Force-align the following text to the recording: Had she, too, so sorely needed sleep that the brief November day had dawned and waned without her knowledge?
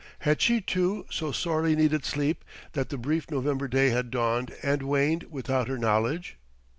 Had 0.21 0.41
she, 0.41 0.61
too, 0.61 1.05
so 1.11 1.31
sorely 1.31 1.75
needed 1.75 2.05
sleep 2.05 2.43
that 2.73 2.89
the 2.89 2.97
brief 2.97 3.29
November 3.29 3.67
day 3.67 3.89
had 3.91 4.09
dawned 4.09 4.51
and 4.63 4.81
waned 4.81 5.25
without 5.29 5.67
her 5.67 5.77
knowledge? 5.77 6.37